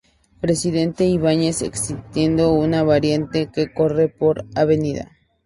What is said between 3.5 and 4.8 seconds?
que corre por Av.